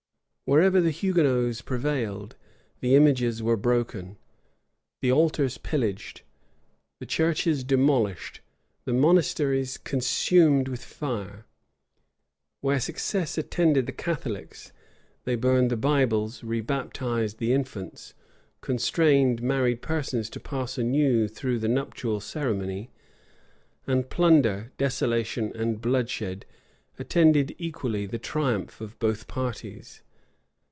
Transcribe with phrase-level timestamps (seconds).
[0.51, 2.35] []Wherever the Hugonots prevailed,
[2.81, 4.17] the images were broken,
[4.99, 6.23] the altars pillaged,
[6.99, 8.41] the churches demolished,
[8.83, 11.45] the monasteries consumed with fire:
[12.59, 14.73] where success attended the Catholics,
[15.23, 18.13] they burned the Bibles, rebaptized the infants,
[18.59, 22.89] constrained married persons to pass anew through the nuptial ceremony:
[23.87, 26.45] and plunder, desolation, and bloodshed
[26.99, 30.01] attended equally the triumph of both parties.